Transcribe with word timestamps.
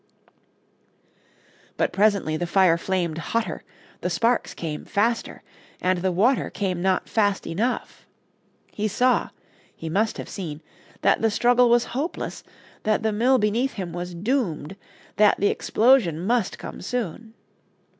But 1.77 1.93
presently 1.93 2.35
the 2.35 2.47
fire 2.47 2.75
flamed 2.75 3.19
hotter, 3.19 3.63
the 3.99 4.09
sparks 4.09 4.55
came 4.55 4.83
faster, 4.83 5.43
and 5.79 5.99
the 5.99 6.11
water 6.11 6.49
came 6.49 6.81
not 6.81 7.07
fast 7.07 7.45
enough. 7.45 8.07
He 8.71 8.87
saw 8.87 9.29
he 9.75 9.89
must 9.89 10.17
have 10.17 10.27
seen 10.27 10.63
that 11.03 11.21
the 11.21 11.29
struggle 11.29 11.69
was 11.69 11.83
hopeless, 11.93 12.43
that 12.81 13.03
the 13.03 13.11
mill 13.11 13.37
beneath 13.37 13.73
him 13.73 13.93
was 13.93 14.15
doomed, 14.15 14.75
that 15.17 15.39
the 15.39 15.49
explosion 15.49 16.19
must 16.19 16.57
come 16.57 16.81
soon. 16.81 17.35